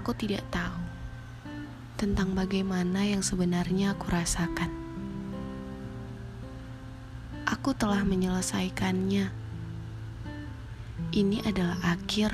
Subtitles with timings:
[0.00, 0.80] Aku tidak tahu
[2.00, 4.72] tentang bagaimana yang sebenarnya aku rasakan.
[7.44, 9.28] Aku telah menyelesaikannya.
[11.12, 12.32] Ini adalah akhir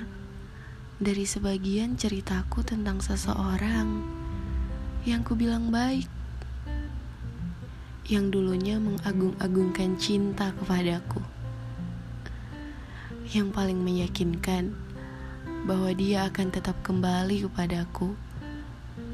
[1.02, 3.98] dari sebagian ceritaku tentang seseorang
[5.02, 6.06] yang kubilang baik,
[8.06, 11.18] yang dulunya mengagung-agungkan cinta kepadaku,
[13.34, 14.86] yang paling meyakinkan
[15.66, 18.14] bahwa dia akan tetap kembali kepadaku,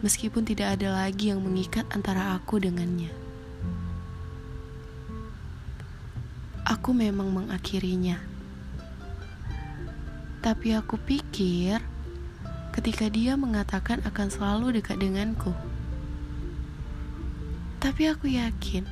[0.05, 3.09] meskipun tidak ada lagi yang mengikat antara aku dengannya.
[6.69, 8.20] Aku memang mengakhirinya,
[10.45, 11.80] tapi aku pikir
[12.77, 15.56] ketika dia mengatakan akan selalu dekat denganku,
[17.80, 18.84] tapi aku yakin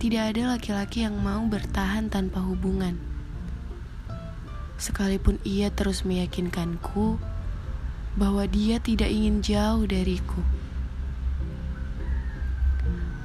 [0.00, 3.07] tidak ada laki-laki yang mau bertahan tanpa hubungan
[4.78, 7.18] sekalipun ia terus meyakinkanku
[8.14, 10.38] bahwa dia tidak ingin jauh dariku,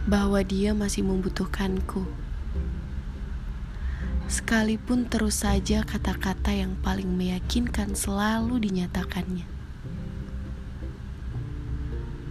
[0.09, 2.09] bahwa dia masih membutuhkanku.
[4.25, 9.45] Sekalipun terus saja kata-kata yang paling meyakinkan selalu dinyatakannya.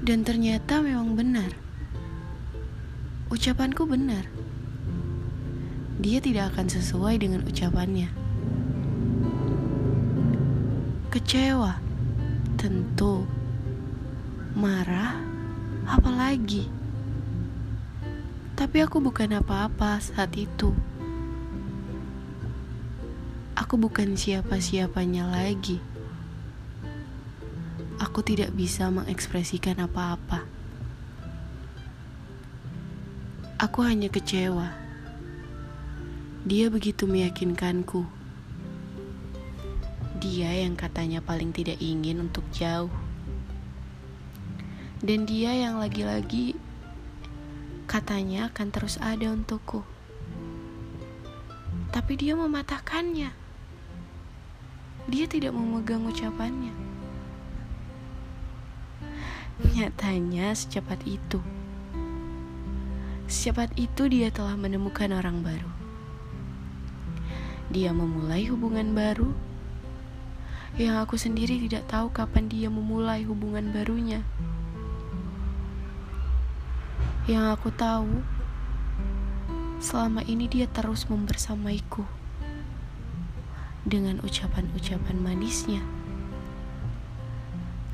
[0.03, 1.55] Dan ternyata memang benar.
[3.31, 4.27] Ucapanku benar.
[6.03, 8.22] Dia tidak akan sesuai dengan ucapannya
[11.13, 11.77] Kecewa,
[12.57, 13.29] tentu.
[14.57, 15.21] Marah,
[15.85, 16.65] apalagi.
[18.57, 20.73] Tapi aku bukan apa-apa saat itu.
[23.53, 25.85] Aku bukan siapa-siapanya lagi.
[28.01, 30.49] Aku tidak bisa mengekspresikan apa-apa.
[33.61, 34.73] Aku hanya kecewa.
[36.49, 38.22] Dia begitu meyakinkanku
[40.23, 42.95] dia yang katanya paling tidak ingin untuk jauh.
[45.02, 46.55] Dan dia yang lagi-lagi
[47.91, 49.83] katanya akan terus ada untukku.
[51.91, 53.35] Tapi dia mematahkannya.
[55.11, 56.70] Dia tidak memegang ucapannya.
[59.74, 61.42] Nyatanya secepat itu.
[63.27, 65.70] Secepat itu dia telah menemukan orang baru.
[67.74, 69.52] Dia memulai hubungan baru
[70.81, 74.25] yang aku sendiri tidak tahu kapan dia memulai hubungan barunya.
[77.29, 78.25] Yang aku tahu,
[79.85, 82.09] selama ini dia terus membersamaiku
[83.85, 85.85] dengan ucapan-ucapan manisnya.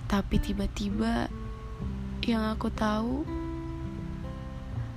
[0.07, 1.27] Tapi tiba-tiba
[2.23, 3.27] yang aku tahu,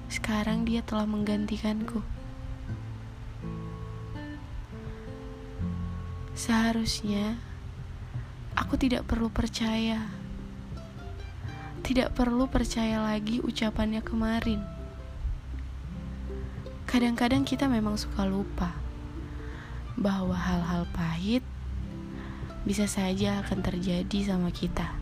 [0.06, 2.06] sekarang dia telah menggantikanku.
[6.38, 7.51] Seharusnya
[8.62, 10.06] Aku tidak perlu percaya.
[11.82, 14.62] Tidak perlu percaya lagi ucapannya kemarin.
[16.86, 18.78] Kadang-kadang kita memang suka lupa
[19.98, 21.42] bahwa hal-hal pahit
[22.62, 24.94] bisa saja akan terjadi sama kita.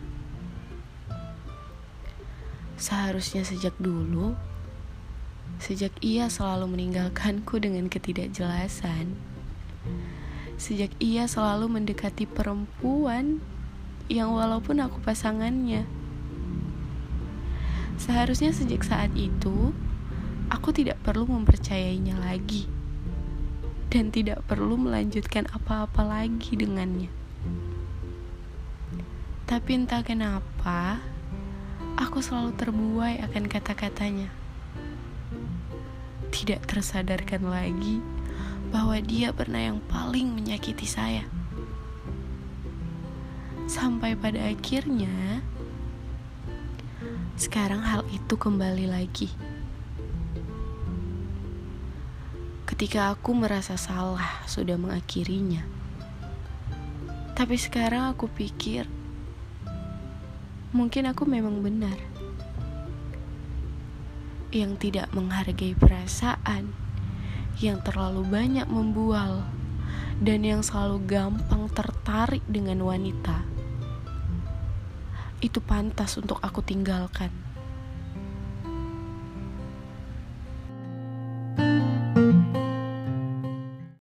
[2.80, 4.32] Seharusnya sejak dulu,
[5.60, 9.12] sejak ia selalu meninggalkanku dengan ketidakjelasan,
[10.60, 13.40] sejak ia selalu mendekati perempuan
[14.12, 15.88] yang walaupun aku pasangannya.
[17.96, 19.72] Seharusnya sejak saat itu,
[20.52, 22.68] aku tidak perlu mempercayainya lagi
[23.88, 27.08] dan tidak perlu melanjutkan apa-apa lagi dengannya.
[29.48, 31.00] Tapi entah kenapa,
[31.96, 34.28] aku selalu terbuai akan kata-katanya.
[36.30, 38.19] Tidak tersadarkan lagi
[38.70, 41.26] bahwa dia pernah yang paling menyakiti saya.
[43.66, 45.42] Sampai pada akhirnya,
[47.34, 49.30] sekarang hal itu kembali lagi.
[52.66, 55.66] Ketika aku merasa salah sudah mengakhirinya,
[57.34, 58.86] tapi sekarang aku pikir
[60.70, 61.98] mungkin aku memang benar
[64.54, 66.70] yang tidak menghargai perasaan
[67.60, 69.44] yang terlalu banyak membual
[70.20, 73.44] dan yang selalu gampang tertarik dengan wanita.
[75.40, 77.49] Itu pantas untuk aku tinggalkan.